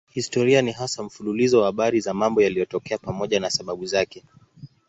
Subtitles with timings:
[0.15, 4.23] Historia ni hasa mfululizo wa habari za mambo yaliyotokea pamoja na sababu zake.